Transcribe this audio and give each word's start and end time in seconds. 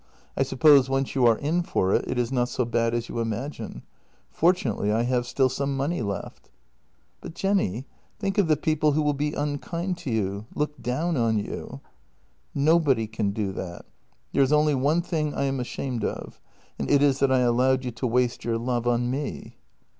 I 0.35 0.41
suppose 0.41 0.89
once 0.89 1.13
you 1.13 1.27
are 1.27 1.37
in 1.37 1.61
for 1.61 1.93
it, 1.93 2.05
it 2.07 2.17
is 2.17 2.31
not 2.31 2.49
so 2.49 2.65
bad 2.65 2.95
as 2.95 3.07
you 3.07 3.19
imagine. 3.19 3.83
Fortunately 4.31 4.91
I 4.91 5.03
have 5.03 5.27
still 5.27 5.47
some 5.47 5.77
money 5.77 6.01
left."" 6.01 6.49
But, 7.21 7.35
Jenny, 7.35 7.85
think 8.17 8.39
of 8.39 8.47
the 8.47 8.57
people 8.57 8.93
who 8.93 9.03
will 9.03 9.13
be 9.13 9.33
unkind 9.33 9.99
to 9.99 10.09
you— 10.09 10.45
look 10.55 10.81
down 10.81 11.17
on 11.17 11.37
you."" 11.37 11.81
Nobody 12.71 13.05
can 13.05 13.29
do 13.29 13.51
that. 13.51 13.85
There 14.33 14.41
is 14.41 14.51
only 14.51 14.73
one 14.73 15.03
thing 15.03 15.35
I 15.35 15.43
am 15.43 15.59
ashamed 15.59 16.03
of, 16.03 16.41
and 16.79 16.89
it 16.89 17.03
is 17.03 17.19
that 17.19 17.31
I 17.31 17.41
allowed 17.41 17.85
you 17.85 17.91
to 17.91 18.07
waste 18.07 18.43
your 18.43 18.57
love 18.57 18.87
on 18.87 19.11
me." 19.11 19.57